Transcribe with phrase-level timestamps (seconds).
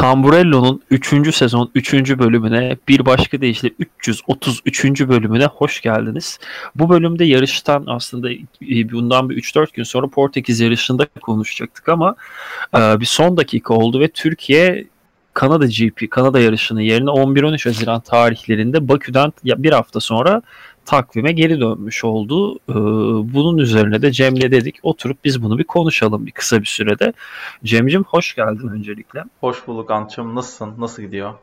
[0.00, 1.34] Tamburello'nun 3.
[1.34, 1.94] sezon 3.
[1.94, 4.84] bölümüne bir başka deyişle 333.
[4.84, 6.38] bölümüne hoş geldiniz.
[6.74, 12.14] Bu bölümde yarıştan aslında e, bundan bir 3-4 gün sonra Portekiz yarışında konuşacaktık ama
[12.76, 14.86] e, bir son dakika oldu ve Türkiye
[15.34, 20.42] Kanada GP, Kanada yarışının yerine 11-13 Haziran tarihlerinde Bakü'den bir hafta sonra
[20.90, 22.58] takvime geri dönmüş oldu.
[22.68, 22.74] Ee,
[23.34, 27.12] bunun üzerine de Cem'le dedik oturup biz bunu bir konuşalım bir kısa bir sürede.
[27.64, 29.24] Cem'cim hoş geldin öncelikle.
[29.40, 30.34] Hoş bulduk Antçım.
[30.34, 30.74] Nasılsın?
[30.78, 31.34] Nasıl gidiyor?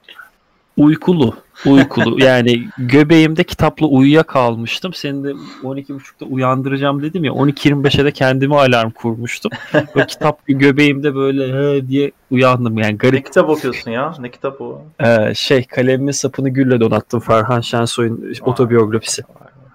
[0.78, 1.36] Uykulu.
[1.66, 2.24] Uykulu.
[2.24, 4.94] yani göbeğimde kitapla uyuya kalmıştım.
[4.94, 5.32] Seni de
[5.64, 7.32] 12.30'da uyandıracağım dedim ya.
[7.32, 9.52] 12.25'e de kendime alarm kurmuştum.
[9.96, 12.78] Ve kitap göbeğimde böyle he diye uyandım.
[12.78, 13.14] Yani garip.
[13.14, 14.14] Ne kitap okuyorsun ya?
[14.20, 14.82] Ne kitap o?
[15.00, 17.20] Ee, şey kalemimin sapını gülle donattım.
[17.20, 19.24] Ferhan Şensoy'un otobiyografisi.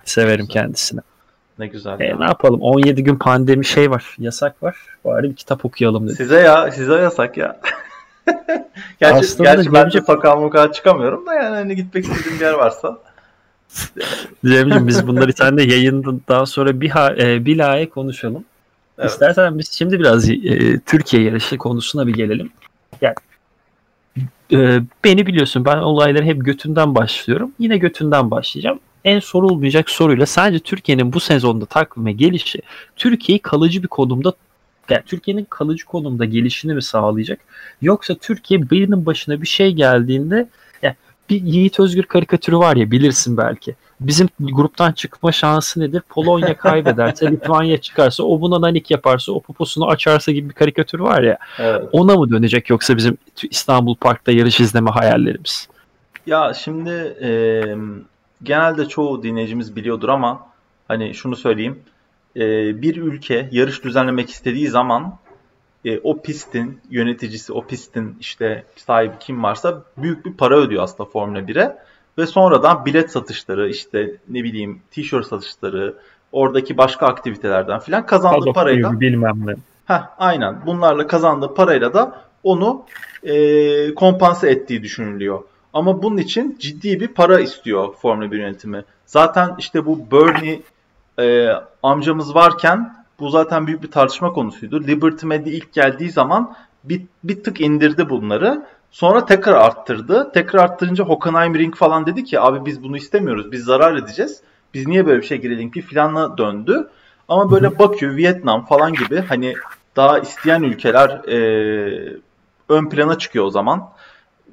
[0.04, 1.00] Severim kendisini.
[1.58, 2.00] Ne güzel.
[2.00, 4.76] E, ne yapalım 17 gün pandemi şey var yasak var.
[5.04, 6.16] Bari bir kitap okuyalım dedim.
[6.16, 7.60] Size ya size yasak ya.
[9.00, 12.52] gerçi Aslında gerçi ben de sokağa mukağa çıkamıyorum da yani hani gitmek istediğim bir yer
[12.52, 12.98] varsa.
[14.44, 18.44] Cemciğim biz bunları sen de yayından sonra bir, ha, e, bilahare konuşalım.
[18.98, 19.10] Evet.
[19.10, 22.50] İstersen biz şimdi biraz e, Türkiye yarışı konusuna bir gelelim.
[23.00, 23.14] Yani
[24.52, 27.52] e, beni biliyorsun ben olayları hep götünden başlıyorum.
[27.58, 32.62] Yine götünden başlayacağım en sorulmayacak soruyla sadece Türkiye'nin bu sezonda takvime gelişi
[32.96, 34.32] Türkiye'yi kalıcı bir konumda
[34.90, 37.40] yani Türkiye'nin kalıcı konumda gelişini mi sağlayacak?
[37.82, 40.48] Yoksa Türkiye birinin başına bir şey geldiğinde
[40.82, 40.94] yani
[41.30, 43.74] bir Yiğit Özgür karikatürü var ya bilirsin belki.
[44.00, 46.02] Bizim gruptan çıkma şansı nedir?
[46.08, 51.22] Polonya kaybederse, Litvanya çıkarsa, o buna nanik yaparsa, o poposunu açarsa gibi bir karikatür var
[51.22, 51.38] ya.
[51.58, 51.82] Evet.
[51.92, 53.18] Ona mı dönecek yoksa bizim
[53.50, 55.68] İstanbul Park'ta yarış izleme hayallerimiz?
[56.26, 56.90] Ya şimdi
[57.22, 57.30] e,
[58.42, 60.46] genelde çoğu dinleyicimiz biliyordur ama
[60.88, 61.78] hani şunu söyleyeyim.
[62.36, 62.40] E,
[62.82, 65.18] bir ülke yarış düzenlemek istediği zaman
[65.84, 71.10] e, o pistin yöneticisi, o pistin işte sahibi kim varsa büyük bir para ödüyor aslında
[71.10, 71.76] Formula 1'e.
[72.18, 75.94] Ve sonradan bilet satışları, işte ne bileyim tişört satışları,
[76.32, 79.54] oradaki başka aktivitelerden filan kazandığı Fazla parayla bilmem ne.
[79.86, 80.66] Heh, aynen.
[80.66, 82.84] Bunlarla kazandığı parayla da onu
[83.22, 85.42] e, kompanse ettiği düşünülüyor.
[85.72, 88.84] Ama bunun için ciddi bir para istiyor Formula 1 yönetimi.
[89.06, 90.60] Zaten işte bu Bernie
[91.18, 91.48] e,
[91.82, 94.82] amcamız varken bu zaten büyük bir tartışma konusuydu.
[94.82, 98.66] Liberty Media ilk geldiği zaman bir, bir tık indirdi bunları.
[98.90, 100.30] Sonra tekrar arttırdı.
[100.34, 103.52] Tekrar arttırınca Hockenheim Ring falan dedi ki abi biz bunu istemiyoruz.
[103.52, 104.42] Biz zarar edeceğiz.
[104.74, 106.88] Biz niye böyle bir şey girelim ki filanla döndü.
[107.28, 109.54] Ama böyle Bakü, Vietnam falan gibi hani
[109.96, 112.18] daha isteyen ülkeler e,
[112.68, 113.88] ön plana çıkıyor o zaman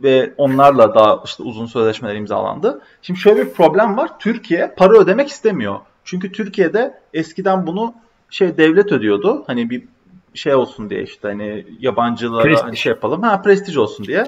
[0.03, 2.81] ve onlarla daha işte uzun sözleşmeler imzalandı.
[3.01, 4.19] Şimdi şöyle bir problem var.
[4.19, 5.79] Türkiye para ödemek istemiyor.
[6.09, 7.93] Çünkü Türkiye'de eskiden bunu
[8.29, 9.43] şey devlet ödüyordu.
[9.47, 9.83] Hani bir
[10.33, 13.21] şey olsun diye işte hani yabancılara hani şey yapalım.
[13.23, 14.23] Ha prestij olsun diye.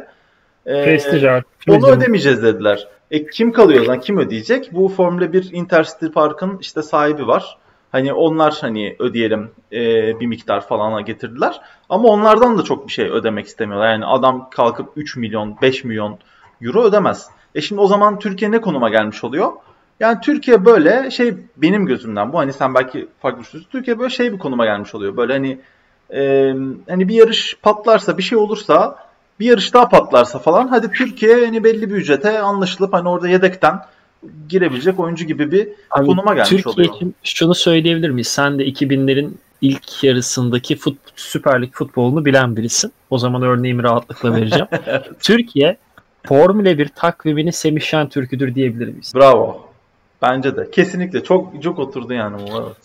[0.66, 1.47] Ee, prestij artık.
[1.70, 2.88] Onu ödemeyeceğiz dediler.
[3.12, 4.00] E kim kalıyor zaman?
[4.00, 4.70] Kim ödeyecek?
[4.72, 7.58] Bu Formula 1 Intercity Park'ın işte sahibi var.
[7.91, 9.80] Hani onlar hani ödeyelim e,
[10.20, 11.62] bir miktar falana getirdiler.
[11.90, 13.91] Ama onlardan da çok bir şey ödemek istemiyorlar.
[13.91, 16.20] Yani adam kalkıp 3 milyon 5 milyon
[16.62, 17.30] euro ödemez.
[17.56, 19.52] E şimdi o zaman Türkiye ne konuma gelmiş oluyor?
[20.01, 23.72] Yani Türkiye böyle şey benim gözümden bu hani sen belki farklı düşünüyorsun.
[23.72, 25.17] Türkiye böyle şey bir konuma gelmiş oluyor.
[25.17, 25.59] Böyle hani
[26.13, 26.53] e,
[26.89, 28.95] hani bir yarış patlarsa bir şey olursa
[29.40, 33.81] bir yarış daha patlarsa falan hadi Türkiye hani belli bir ücrete anlaşılıp hani orada yedekten
[34.50, 36.95] girebilecek oyuncu gibi bir Abi, konuma gelmiş Türkiye oluyor.
[36.95, 38.28] Için şunu söyleyebilir miyiz?
[38.28, 42.91] Sen de 2000'lerin ilk yarısındaki fut, Süper Lig futbolunu bilen birisin.
[43.09, 44.67] O zaman örneğimi rahatlıkla vereceğim.
[45.19, 45.78] Türkiye
[46.23, 49.13] Formula 1 takvimini Semih Şentürk'üdür diyebilir miyiz?
[49.16, 49.71] Bravo.
[50.22, 50.72] Bence de.
[50.72, 51.24] Kesinlikle.
[51.24, 52.64] Çok çok oturdu yani bu.
[52.66, 52.78] Evet.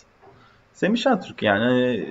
[0.74, 2.08] Semih Şentürk yani hani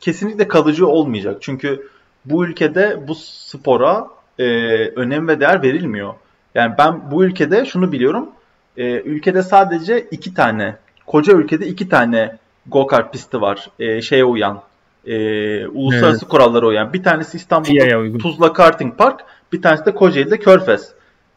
[0.00, 1.36] kesinlikle kalıcı olmayacak.
[1.40, 1.88] Çünkü
[2.24, 4.06] bu ülkede bu spora
[4.38, 4.44] e,
[4.88, 6.14] önem ve değer verilmiyor.
[6.54, 8.28] Yani ben bu ülkede şunu biliyorum
[8.76, 10.76] e, ülkede sadece iki tane,
[11.06, 13.70] koca ülkede iki tane go-kart pisti var.
[13.78, 14.62] E, şeye uyan,
[15.06, 16.30] e, uluslararası evet.
[16.30, 16.92] kurallara uyan.
[16.92, 19.20] Bir tanesi İstanbul'da Tuzla Karting Park,
[19.52, 20.95] bir tanesi de Kocaeli'de Körfez.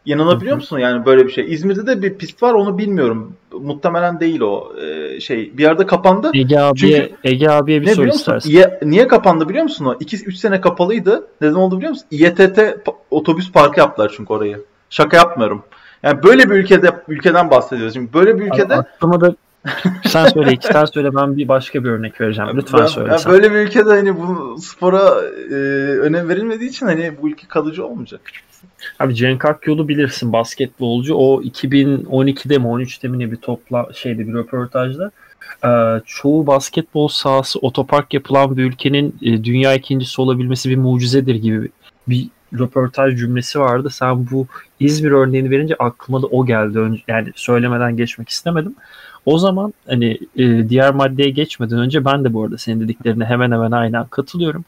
[0.09, 1.53] Yanılabiliyor musun yani böyle bir şey?
[1.53, 3.33] İzmir'de de bir pist var onu bilmiyorum.
[3.51, 5.57] Muhtemelen değil o ee, şey.
[5.57, 6.31] Bir yerde kapandı.
[6.33, 8.49] Ege abiye, Çünkü, Ege abiye bir ne soru istersin.
[8.49, 9.93] Niye, niye kapandı biliyor musun o?
[9.93, 11.27] 2-3 sene kapalıydı.
[11.41, 12.07] Neden oldu biliyor musun?
[12.11, 12.59] İETT
[13.11, 14.61] otobüs parkı yaptılar çünkü orayı.
[14.89, 15.63] Şaka yapmıyorum.
[16.03, 17.93] Yani böyle bir ülkede ülkeden bahsediyoruz.
[17.93, 19.35] Şimdi böyle bir ülkede aklıma da
[20.05, 22.51] sen söyle iki tane söyle ben bir başka bir örnek vereceğim.
[22.53, 23.11] Lütfen ben, söyle.
[23.11, 25.21] Yani böyle bir ülkede hani bu spora
[25.51, 25.55] e,
[25.99, 28.21] önem verilmediği için hani bu ülke kalıcı olmayacak.
[28.99, 31.15] Abi Cenk Akyol'u bilirsin basketbolcu.
[31.15, 35.11] O 2012'de mi 13'te mi ne bir topla şeyde bir röportajda
[35.65, 41.69] e, çoğu basketbol sahası otopark yapılan bir ülkenin e, dünya ikincisi olabilmesi bir mucizedir gibi
[42.07, 43.89] bir röportaj cümlesi vardı.
[43.89, 44.47] Sen bu
[44.79, 46.79] İzmir örneğini verince aklıma da o geldi.
[46.79, 48.75] Önce, yani söylemeden geçmek istemedim.
[49.25, 53.51] O zaman hani e, diğer maddeye geçmeden önce ben de bu arada senin dediklerine hemen
[53.51, 54.65] hemen aynen katılıyorum.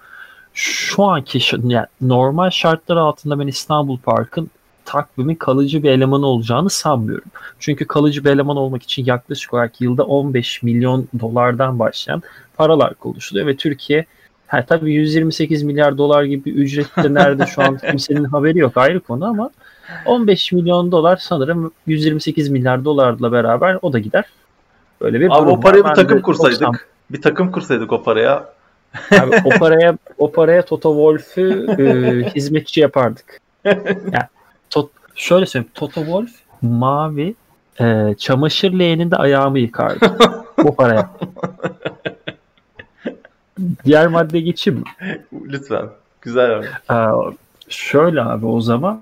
[0.53, 4.49] Şu anki yani normal şartlar altında ben İstanbul Park'ın
[4.85, 7.31] takvimin kalıcı bir elemanı olacağını sanmıyorum.
[7.59, 12.23] Çünkü kalıcı bir eleman olmak için yaklaşık olarak yılda 15 milyon dolardan başlayan
[12.57, 14.05] paralar konuşuluyor ve Türkiye
[14.47, 19.25] ha, tabii 128 milyar dolar gibi ücrette nerede şu an kimsenin haberi yok ayrı konu
[19.25, 19.49] ama
[20.05, 24.25] 15 milyon dolar sanırım 128 milyar dolarla beraber o da gider.
[25.01, 26.61] Böyle bir Abi o parayı bir takım kursaydık.
[26.61, 26.75] 90...
[27.11, 28.53] Bir takım kursaydık o paraya.
[29.11, 31.85] Abi o paraya o paraya Toto Wolff'ü e,
[32.35, 33.41] hizmetçi yapardık.
[33.65, 34.27] Yani
[34.69, 35.71] Tot, şöyle söyleyeyim.
[35.73, 36.31] Toto Wolff
[36.61, 37.35] mavi
[37.81, 40.17] e, çamaşır leğeninde ayağımı yıkardı.
[40.57, 41.11] Bu paraya.
[43.85, 44.83] Diğer madde geçeyim?
[45.33, 45.89] Lütfen.
[46.21, 46.65] Güzel abi.
[46.91, 46.95] Ee,
[47.69, 49.01] şöyle abi o zaman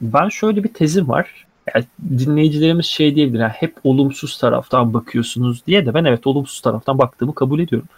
[0.00, 1.46] ben şöyle bir tezim var.
[1.74, 1.84] Yani
[2.18, 3.40] dinleyicilerimiz şey diyebilir.
[3.40, 7.88] Yani hep olumsuz taraftan bakıyorsunuz diye de ben evet olumsuz taraftan baktığımı kabul ediyorum.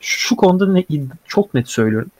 [0.00, 0.84] Şu konuda ne,
[1.26, 2.10] çok net söylüyorum.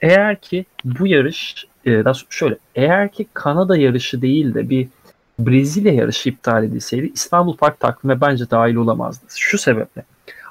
[0.00, 4.88] Eğer ki bu yarış e, şöyle eğer ki Kanada yarışı değil de bir
[5.38, 9.24] Brezilya yarışı iptal edilseydi İstanbul Park takvime bence dahil olamazdı.
[9.28, 10.02] Şu sebeple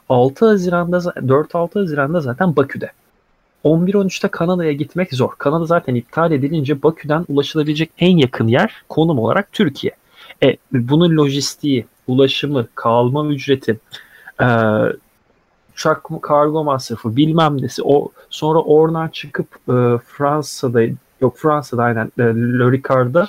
[0.09, 2.91] 6 Haziran'da 4-6 Haziran'da zaten Bakü'de.
[3.63, 5.31] 11-13'te Kanada'ya gitmek zor.
[5.37, 9.93] Kanada zaten iptal edilince Bakü'den ulaşılabilecek en yakın yer konum olarak Türkiye.
[10.43, 13.79] E, bunun lojistiği, ulaşımı, kalma ücreti,
[14.41, 14.47] e,
[15.73, 20.81] uçak kargo masrafı bilmem nesi o sonra oradan çıkıp e, Fransa'da
[21.21, 23.25] yok Fransa'da aynen e, Le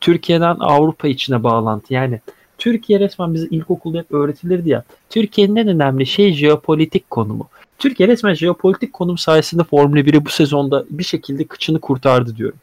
[0.00, 2.20] Türkiye'den Avrupa içine bağlantı yani
[2.58, 4.84] Türkiye resmen bize ilkokulda hep öğretilirdi ya.
[5.10, 7.48] Türkiye'nin en önemli şey jeopolitik konumu.
[7.78, 12.58] Türkiye resmen jeopolitik konum sayesinde Formula 1'i bu sezonda bir şekilde kıçını kurtardı diyorum.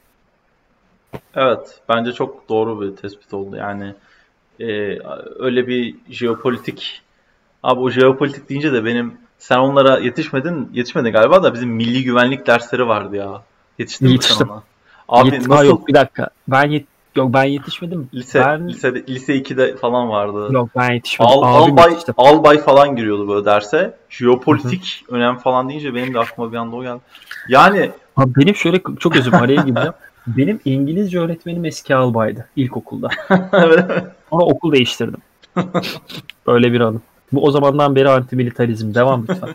[1.35, 3.55] Evet, bence çok doğru bir tespit oldu.
[3.55, 3.93] Yani
[4.59, 4.99] e,
[5.39, 7.01] öyle bir jeopolitik
[7.65, 12.47] Abi o jeopolitik deyince de benim sen onlara yetişmedin, yetişmedin galiba da bizim milli güvenlik
[12.47, 13.41] dersleri vardı ya.
[13.79, 14.49] Yetiştin Yetiştim.
[14.49, 14.63] ona?
[15.09, 15.65] Abi Yet- nasıl?
[15.65, 16.29] Yok bir dakika.
[16.47, 16.85] Ben yet
[17.15, 18.09] Yok ben yetişmedim.
[18.13, 18.69] Lise ben...
[18.69, 20.47] lisede lise 2'de falan vardı.
[20.51, 21.33] Yok ben yetişmedim.
[21.33, 22.13] Al, albay yetiştim.
[22.17, 23.93] albay falan giriyordu böyle derse.
[24.09, 25.17] Jeopolitik Hı-hı.
[25.17, 26.99] önem falan deyince benim de aklıma bir anda o geldi.
[27.49, 29.93] Yani Abi benim şöyle çok özür araya gireceğim.
[30.27, 33.09] benim İngilizce öğretmenim eski albaydı ilkokulda.
[34.29, 35.19] Sonra okul değiştirdim.
[36.47, 37.01] Böyle bir anım.
[37.33, 38.93] Bu o zamandan beri antimilitarizm.
[38.93, 39.49] Devam lütfen.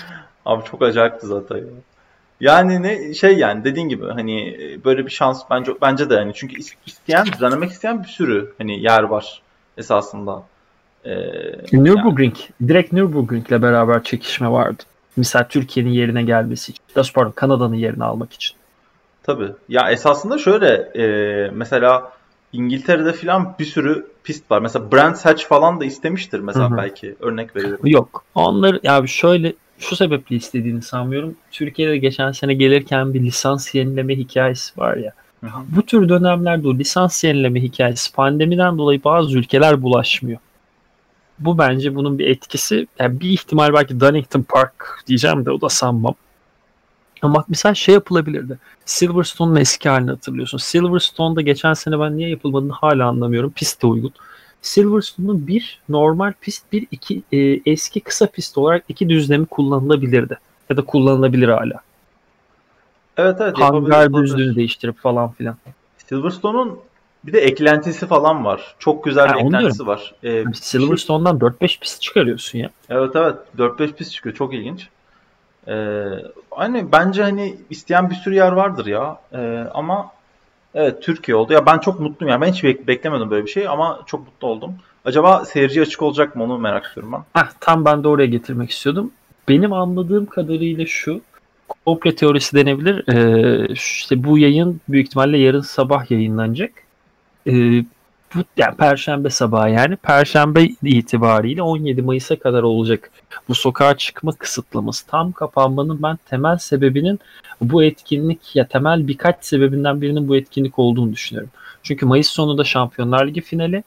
[0.46, 1.64] Abi çok acayipti zaten ya.
[2.40, 6.32] Yani ne şey yani dediğin gibi hani e, böyle bir şans bence bence de hani
[6.34, 6.56] çünkü
[6.86, 9.42] isteyen düzenlemek isteyen bir sürü hani yer var
[9.78, 10.42] esasında.
[11.04, 11.12] Ee,
[11.72, 12.68] Nürburgring yani.
[12.68, 14.82] direkt Nürburgring'le beraber çekişme vardı.
[15.16, 16.84] Misal Türkiye'nin yerine gelmesi için.
[16.96, 18.56] Das pardon Kanada'nın yerini almak için.
[19.22, 19.52] Tabii.
[19.68, 22.12] Ya esasında şöyle e, mesela
[22.52, 24.60] İngiltere'de filan bir sürü pist var.
[24.60, 26.76] Mesela Brands Hatch falan da istemiştir mesela Hı-hı.
[26.76, 27.16] belki.
[27.20, 27.86] Örnek veriyorum.
[27.86, 28.24] Yok.
[28.34, 31.36] Onlar ya şöyle şu sebeple istediğini sanmıyorum.
[31.50, 35.12] Türkiye'de geçen sene gelirken bir lisans yenileme hikayesi var ya.
[35.40, 35.62] Hı-hı.
[35.68, 40.38] Bu tür dönemlerde o lisans yenileme hikayesi pandemiden dolayı bazı ülkeler bulaşmıyor.
[41.38, 42.86] Bu bence bunun bir etkisi.
[42.98, 46.14] Yani bir ihtimal belki Donington Park diyeceğim de o da sanmam.
[47.26, 48.58] Ama mesela şey yapılabilirdi.
[48.84, 50.58] Silverstone'un eski halini hatırlıyorsun.
[50.58, 53.50] Silverstone'da geçen sene ben niye yapılmadığını hala anlamıyorum.
[53.50, 54.12] Piste uygun.
[54.62, 60.38] Silverstone'un bir normal pist, bir iki e, eski kısa pist olarak iki düzlemi kullanılabilirdi.
[60.70, 61.80] Ya da kullanılabilir hala.
[63.16, 63.58] Evet evet.
[63.58, 65.56] Hangar düzlüğünü değiştirip falan filan.
[66.08, 66.78] Silverstone'un
[67.24, 68.74] bir de eklentisi falan var.
[68.78, 70.14] Çok güzel bir eklentisi var.
[70.24, 72.70] Ee, Silverstone'dan 4-5 pist çıkarıyorsun ya.
[72.88, 73.36] Evet evet.
[73.58, 74.34] 4-5 pist çıkıyor.
[74.34, 74.88] Çok ilginç.
[75.68, 76.04] Ee,
[76.50, 79.18] hani bence hani isteyen bir sürü yer vardır ya.
[79.32, 80.10] Ee, ama
[80.74, 81.52] evet Türkiye oldu.
[81.52, 82.30] Ya ben çok mutluyum.
[82.30, 84.74] Yani ben hiç bek- beklemedim böyle bir şey ama çok mutlu oldum.
[85.04, 87.40] Acaba seyirci açık olacak mı onu merak ediyorum ben.
[87.40, 89.10] Heh, tam ben de oraya getirmek istiyordum.
[89.48, 91.20] Benim anladığım kadarıyla şu
[91.84, 93.08] komple teorisi denebilir.
[93.08, 96.70] Ee, işte bu yayın büyük ihtimalle yarın sabah yayınlanacak.
[97.46, 97.84] Ee,
[98.56, 103.10] yani Perşembe sabahı yani Perşembe itibariyle 17 Mayıs'a kadar olacak
[103.48, 105.06] bu sokağa çıkma kısıtlaması.
[105.06, 107.20] Tam kapanmanın ben temel sebebinin
[107.60, 111.50] bu etkinlik ya temel birkaç sebebinden birinin bu etkinlik olduğunu düşünüyorum.
[111.82, 113.82] Çünkü Mayıs sonunda Şampiyonlar Ligi finali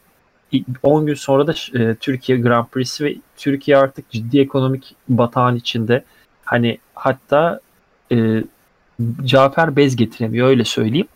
[0.84, 6.03] 10 gün sonra da e, Türkiye Grand Prix'si ve Türkiye artık ciddi ekonomik batağın içinde.
[6.46, 7.60] Hani hatta
[8.12, 8.44] e,
[9.25, 11.08] Cafer bez getiremiyor öyle söyleyeyim.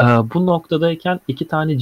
[0.00, 1.78] E, bu noktadayken iki tane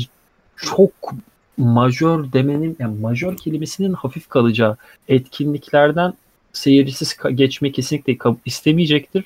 [0.63, 1.15] çok
[1.57, 4.77] majör demenin yani majör kelimesinin hafif kalacağı
[5.09, 6.15] etkinliklerden
[6.53, 9.25] seyircisiz geçmek kesinlikle istemeyecektir.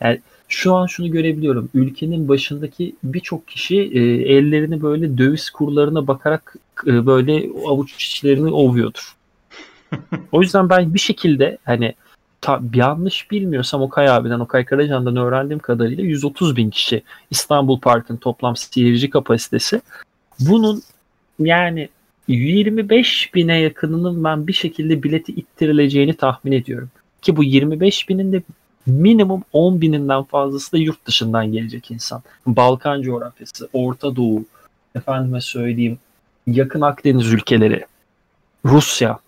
[0.00, 1.68] Yani şu an şunu görebiliyorum.
[1.74, 4.00] Ülkenin başındaki birçok kişi e,
[4.36, 6.54] ellerini böyle döviz kurlarına bakarak
[6.86, 9.16] e, böyle avuç içlerini ovuyordur.
[10.32, 11.94] o yüzden ben bir şekilde hani
[12.40, 18.56] ta, yanlış bilmiyorsam Okay abiden, Okay Karacan'dan öğrendiğim kadarıyla 130 bin kişi İstanbul Park'ın toplam
[18.56, 19.80] seyirci kapasitesi.
[20.40, 20.82] Bunun
[21.38, 21.88] yani
[22.28, 26.90] 25 bine yakınının ben bir şekilde bileti ittirileceğini tahmin ediyorum.
[27.22, 28.42] Ki bu 25 binin de
[28.86, 32.22] minimum 10 bininden fazlası da yurt dışından gelecek insan.
[32.46, 34.44] Balkan coğrafyası, Orta Doğu,
[34.94, 35.98] efendime söyleyeyim
[36.46, 37.86] yakın Akdeniz ülkeleri,
[38.64, 39.18] Rusya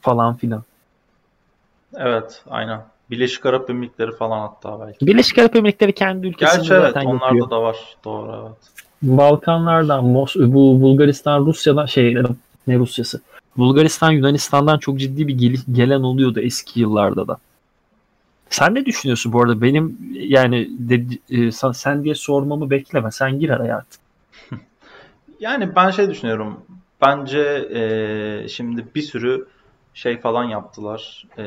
[0.00, 0.62] falan filan.
[1.96, 2.80] Evet, aynen.
[3.10, 5.06] Birleşik Arap Emirlikleri falan hatta belki.
[5.06, 7.50] Birleşik Arap Emirlikleri kendi ülkesinde Gerçi evet, zaten onlarda yapıyor.
[7.50, 7.76] da var.
[8.04, 8.83] Doğru evet.
[9.04, 12.16] Balkanlardan, Mos bu Bulgaristan, Rusya'dan şey
[12.66, 13.20] ne Rusyası?
[13.56, 17.38] Bulgaristan, Yunanistan'dan çok ciddi bir gel- gelen oluyordu eski yıllarda da.
[18.50, 19.60] Sen ne düşünüyorsun bu arada?
[19.60, 23.10] Benim yani de, e, sen, diye sormamı bekleme.
[23.10, 24.00] Sen gir araya artık.
[25.40, 26.60] Yani ben şey düşünüyorum.
[27.02, 27.40] Bence
[27.74, 29.46] e, şimdi bir sürü
[29.94, 31.26] şey falan yaptılar.
[31.38, 31.44] E,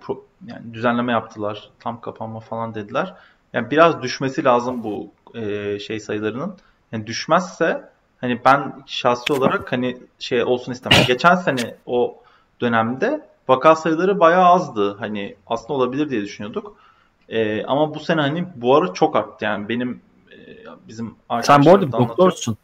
[0.00, 1.70] pro, yani düzenleme yaptılar.
[1.80, 3.14] Tam kapanma falan dediler.
[3.52, 6.56] Yani biraz düşmesi lazım bu e, şey sayılarının.
[6.92, 7.88] Yani düşmezse
[8.18, 10.98] hani ben şahsi olarak hani şey olsun istemem.
[11.06, 12.16] Geçen sene o
[12.60, 14.96] dönemde vaka sayıları bayağı azdı.
[14.98, 16.76] Hani aslında olabilir diye düşünüyorduk.
[17.28, 19.44] E, ama bu sene hani bu ara çok arttı.
[19.44, 20.00] Yani benim
[20.32, 20.36] e,
[20.88, 22.56] bizim Sen bu arada doktorsun.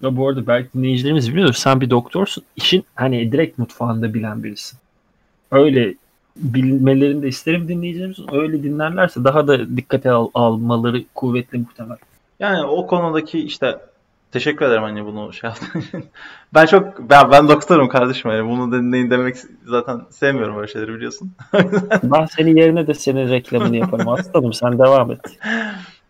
[0.00, 1.52] Ya bu arada belki dinleyicilerimiz bilmiyor.
[1.52, 2.44] Sen bir doktorsun.
[2.56, 4.78] İşin hani direkt mutfağında bilen birisin.
[5.50, 5.94] Öyle
[6.38, 8.34] bilmelerini de isterim dinleyicilerimizin.
[8.34, 11.96] Öyle dinlerlerse daha da dikkate al, almaları kuvvetli muhtemel.
[12.40, 13.78] Yani o konudaki işte
[14.32, 16.04] teşekkür ederim hani bunu şey yaptığın için.
[16.54, 21.32] ben çok ben, ben doktorum kardeşim yani bunu dinleyin demek zaten sevmiyorum böyle şeyleri biliyorsun.
[22.02, 25.20] ben senin yerine de senin reklamını yaparım aslanım sen devam et.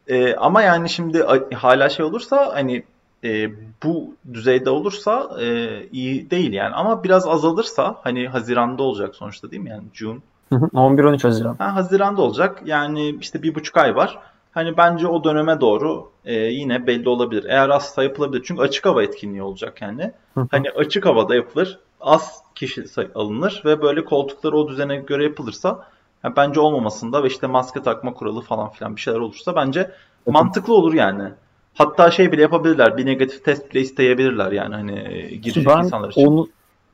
[0.08, 2.84] Ee, ama yani şimdi hala şey olursa hani
[3.24, 3.50] e,
[3.84, 6.74] bu düzeyde olursa e, iyi değil yani.
[6.74, 9.70] Ama biraz azalırsa hani Haziran'da olacak sonuçta değil mi?
[9.70, 10.18] Yani June.
[10.52, 11.56] 11-13 Haziran.
[11.58, 12.62] Ha, Haziran'da olacak.
[12.64, 14.18] Yani işte bir buçuk ay var.
[14.52, 17.44] Hani bence o döneme doğru e, yine belli olabilir.
[17.48, 18.42] Eğer azsa yapılabilir.
[18.46, 20.12] Çünkü açık hava etkinliği olacak yani.
[20.50, 21.78] hani açık havada yapılır.
[22.00, 22.84] Az kişi
[23.14, 25.84] alınır ve böyle koltuklar o düzene göre yapılırsa
[26.24, 29.90] yani bence olmamasında ve işte maske takma kuralı falan filan bir şeyler olursa bence
[30.26, 31.32] mantıklı olur yani.
[31.78, 32.96] Hatta şey bile yapabilirler.
[32.96, 34.94] Bir negatif test bile isteyebilirler yani hani
[35.42, 36.26] girecek ben insanlar için.
[36.26, 36.48] onu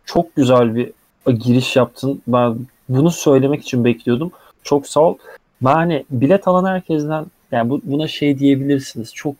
[0.04, 0.92] çok güzel bir
[1.32, 2.22] giriş yaptın.
[2.26, 2.56] Ben
[2.88, 4.30] bunu söylemek için bekliyordum.
[4.62, 5.16] Çok sağ ol.
[5.62, 9.14] Ben hani bilet alan herkesten yani bu, buna şey diyebilirsiniz.
[9.14, 9.34] Çok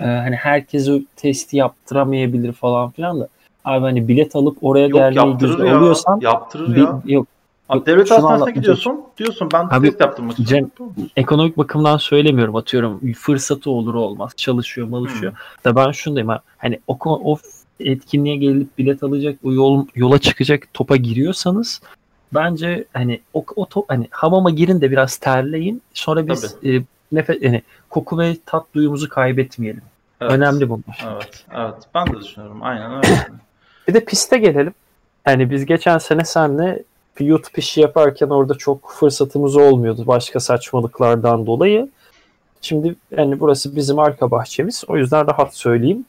[0.00, 3.28] e, hani herkese testi yaptıramayabilir falan filan da.
[3.64, 7.00] Abi hani bilet alıp oraya gelmeyi güzel oluyorsan yaptırır ya.
[7.04, 7.26] Yok.
[7.70, 9.00] Abi devlet hastanesine gidiyorsun.
[9.18, 10.70] Diyorsun ben Abi, test yaptırmak istiyorum.
[11.16, 13.12] ekonomik bakımdan söylemiyorum atıyorum.
[13.12, 14.32] Fırsatı olur olmaz.
[14.36, 15.32] Çalışıyor malışıyor.
[15.32, 15.72] Hmm.
[15.72, 16.40] Da ben şunu diyeyim.
[16.58, 17.38] Hani o, o
[17.80, 21.80] etkinliğe gelip bilet alacak o yol, yola çıkacak topa giriyorsanız
[22.34, 25.82] bence hani o, o top, hani hamama girin de biraz terleyin.
[25.94, 29.82] Sonra biz e, nefes yani koku ve tat duyumuzu kaybetmeyelim.
[30.20, 30.32] Evet.
[30.32, 31.06] Önemli bunlar.
[31.12, 31.44] Evet.
[31.54, 31.74] Evet.
[31.94, 32.58] Ben de düşünüyorum.
[32.62, 33.26] Aynen öyle.
[33.88, 34.74] bir de piste gelelim.
[35.26, 36.82] Yani biz geçen sene senle
[37.18, 41.88] YouTube işi yaparken orada çok fırsatımız olmuyordu başka saçmalıklardan dolayı.
[42.60, 44.84] Şimdi yani burası bizim arka bahçemiz.
[44.88, 46.04] O yüzden rahat söyleyeyim.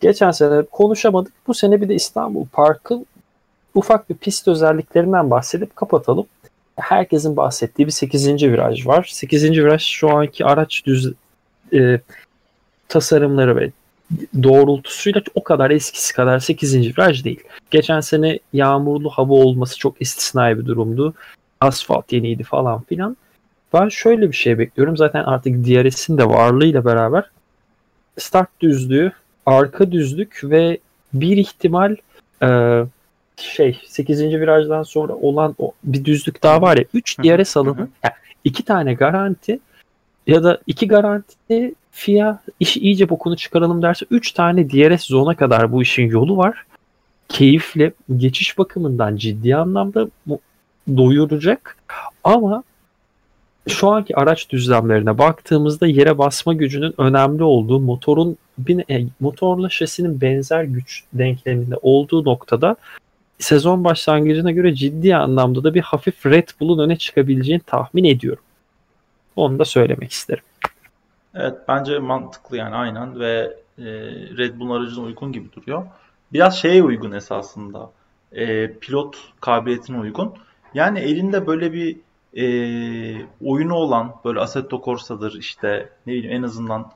[0.00, 1.32] Geçen sene konuşamadık.
[1.46, 3.06] Bu sene bir de İstanbul Park'ın
[3.74, 6.26] ufak bir pist özelliklerinden bahsedip kapatalım.
[6.76, 8.28] Herkesin bahsettiği bir 8.
[8.42, 9.08] viraj var.
[9.12, 9.50] 8.
[9.50, 11.12] viraj şu anki araç düz
[11.72, 12.00] e,
[12.88, 13.70] tasarımları ve
[14.42, 16.74] doğrultusuyla o kadar eskisi kadar 8.
[16.74, 17.40] viraj değil.
[17.70, 21.14] Geçen sene yağmurlu hava olması çok istisnai bir durumdu.
[21.60, 23.16] Asfalt yeniydi falan filan.
[23.72, 24.96] Ben şöyle bir şey bekliyorum.
[24.96, 27.30] Zaten artık DRS'in de varlığıyla beraber
[28.18, 29.12] start düzlüğü,
[29.46, 30.78] arka düzlük ve
[31.12, 31.96] bir ihtimal
[32.42, 32.80] e,
[33.36, 34.20] şey 8.
[34.20, 38.94] virajdan sonra olan o bir düzlük daha var ya 3 DRS alanı yani iki tane
[38.94, 39.58] garanti
[40.28, 45.72] ya da iki garanti FIA işi iyice bokunu çıkaralım derse 3 tane DRS zona kadar
[45.72, 46.64] bu işin yolu var.
[47.28, 50.08] Keyifli geçiş bakımından ciddi anlamda
[50.96, 51.76] doyuracak
[52.24, 52.62] ama
[53.68, 60.20] şu anki araç düzlemlerine baktığımızda yere basma gücünün önemli olduğu motorun bir, e, motorla şasinin
[60.20, 62.76] benzer güç denkleminde olduğu noktada
[63.38, 68.42] sezon başlangıcına göre ciddi anlamda da bir hafif Red Bull'un öne çıkabileceğini tahmin ediyorum.
[69.38, 70.44] Onu da söylemek isterim.
[71.34, 73.84] Evet bence mantıklı yani aynen ve e,
[74.36, 75.86] Red Bull aracına uygun gibi duruyor.
[76.32, 77.90] Biraz şeye uygun esasında.
[78.32, 80.34] E, pilot kabiliyetine uygun.
[80.74, 81.96] Yani elinde böyle bir
[82.36, 82.46] e,
[83.44, 86.90] oyunu olan böyle Assetto Corsa'dır işte ne bileyim en azından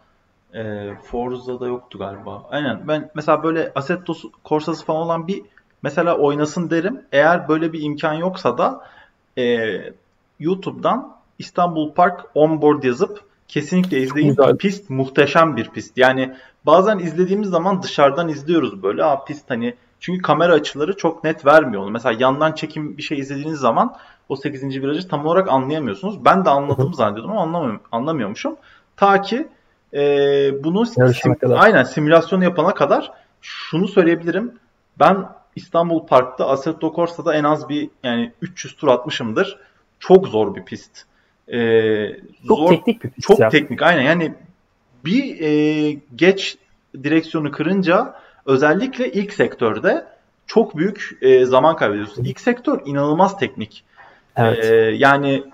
[0.55, 2.43] e, Forza'da yoktu galiba.
[2.51, 5.43] Aynen ben mesela böyle Assetto Corsa'sı falan olan bir
[5.83, 7.03] mesela oynasın derim.
[7.13, 8.87] Eğer böyle bir imkan yoksa da
[9.39, 9.69] e,
[10.41, 14.29] YouTube'dan İstanbul Park onboard yazıp kesinlikle izleyin.
[14.29, 14.57] Güzel.
[14.57, 15.99] Pist muhteşem bir pist.
[15.99, 16.35] Yani
[16.67, 19.05] bazen izlediğimiz zaman dışarıdan izliyoruz böyle.
[19.05, 21.91] Aa pist hani çünkü kamera açıları çok net vermiyor onu.
[21.91, 23.97] Mesela yandan çekim bir şey izlediğiniz zaman
[24.29, 24.83] o 8.
[24.83, 26.25] virajı tam olarak anlayamıyorsunuz.
[26.25, 28.57] Ben de anladığımı zannediyordum ama anlamıyorum, anlamıyormuşum.
[28.97, 29.49] Ta ki
[29.95, 30.01] e,
[30.65, 34.53] bunu sim, aynen simülasyonu yapana kadar şunu söyleyebilirim.
[34.99, 39.59] Ben İstanbul Park'ta Assetto Corsa'da en az bir yani 300 tur atmışımdır.
[39.99, 41.12] Çok zor bir pist.
[41.49, 42.17] Ee,
[42.49, 43.29] çok zor, teknik bir pist.
[43.29, 43.49] Çok ya.
[43.49, 44.33] teknik aynen yani
[45.05, 46.57] bir e, geç
[47.05, 48.15] direksiyonu kırınca
[48.47, 50.05] özellikle ilk sektörde
[50.47, 52.25] çok büyük e, zaman kaybediyorsun.
[52.25, 53.85] İlk sektör inanılmaz teknik.
[54.37, 54.65] Evet.
[54.65, 55.45] E, yani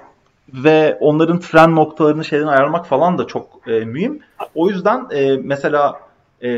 [0.53, 4.21] ve onların fren noktalarını şeyden ayarlamak falan da çok e, mühim.
[4.55, 6.01] O yüzden e, mesela
[6.43, 6.49] e,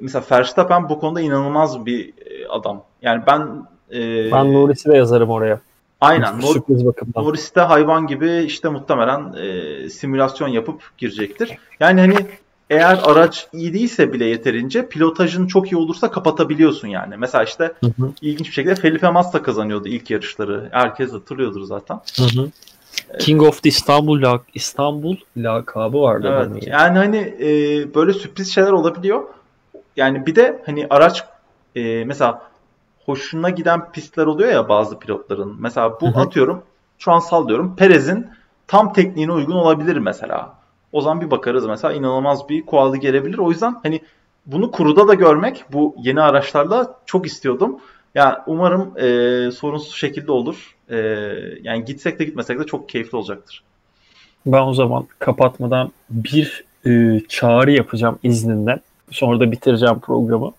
[0.00, 2.82] mesela Verstappen bu konuda inanılmaz bir e, adam.
[3.02, 5.60] Yani ben e, ben Norris'i de yazarım oraya.
[6.00, 6.40] Aynen.
[6.40, 7.24] Nor Sürpriz bakımdan.
[7.24, 11.58] Norris de hayvan gibi işte muhtemelen e, simülasyon yapıp girecektir.
[11.80, 12.16] Yani hani
[12.70, 17.16] eğer araç iyi değilse bile yeterince pilotajın çok iyi olursa kapatabiliyorsun yani.
[17.16, 18.12] Mesela işte hı hı.
[18.20, 20.68] ilginç bir şekilde Felipe Massa kazanıyordu ilk yarışları.
[20.72, 22.00] Herkes hatırlıyordur zaten.
[22.16, 22.50] Hı hı.
[23.18, 26.28] King of the İstanbul lak İstanbul lakabı vardı.
[26.32, 26.64] Evet.
[26.66, 26.68] Yani.
[26.68, 27.48] yani hani e,
[27.94, 29.22] böyle sürpriz şeyler olabiliyor.
[29.96, 31.24] Yani bir de hani araç
[31.76, 32.42] e, mesela
[33.06, 35.56] hoşuna giden pistler oluyor ya bazı pilotların.
[35.58, 36.20] Mesela bu Hı-hı.
[36.20, 36.62] atıyorum
[36.98, 38.26] şu an sallıyorum Perez'in
[38.66, 40.54] tam tekniğine uygun olabilir mesela.
[40.92, 43.38] O zaman bir bakarız mesela inanılmaz bir quality gelebilir.
[43.38, 44.00] O yüzden hani
[44.46, 47.76] bunu kuruda da görmek bu yeni araçlarla çok istiyordum.
[48.14, 50.76] Yani umarım e, sorunsuz şekilde olur.
[50.88, 50.96] E,
[51.62, 53.62] yani gitsek de gitmesek de çok keyifli olacaktır.
[54.46, 58.80] Ben o zaman kapatmadan bir e, çağrı yapacağım izninden.
[59.10, 60.52] Sonra da bitireceğim programı.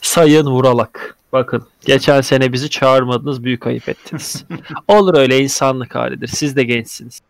[0.00, 1.15] Sayın Vuralak.
[1.32, 4.44] Bakın geçen sene bizi çağırmadınız büyük ayıp ettiniz.
[4.88, 6.26] Olur öyle insanlık halidir.
[6.26, 7.20] Siz de gençsiniz.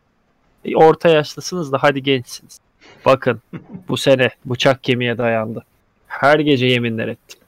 [0.64, 2.61] E, orta yaşlısınız da hadi gençsiniz.
[3.04, 3.42] Bakın
[3.88, 5.64] bu sene bıçak kemiğe dayandı.
[6.06, 7.40] Her gece yeminler ettim.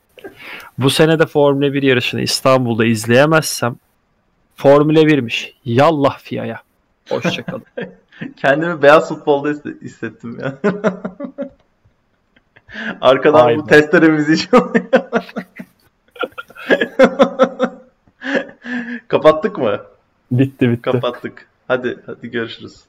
[0.78, 3.76] Bu sene de Formula 1 yarışını İstanbul'da izleyemezsem
[4.56, 5.52] Formula 1'miş.
[5.64, 6.62] Yallah fiyaya.
[7.08, 7.64] Hoşçakalın.
[8.36, 9.48] Kendimi beyaz futbolda
[9.82, 10.58] hissettim ya.
[13.00, 13.60] Arkadan Aynen.
[13.62, 14.38] bu testere müziği
[19.08, 19.80] Kapattık mı?
[20.30, 20.82] Bitti bitti.
[20.82, 21.48] Kapattık.
[21.68, 22.80] Hadi hadi görüşürüz.